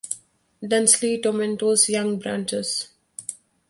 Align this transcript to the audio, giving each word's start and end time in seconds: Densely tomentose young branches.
Densely 0.67 1.21
tomentose 1.21 1.87
young 1.89 2.17
branches. 2.17 2.87